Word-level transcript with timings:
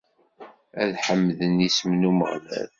Ad 0.81 0.93
ḥemden 1.05 1.65
isem 1.67 1.91
n 1.95 2.07
Umeɣlal! 2.09 2.69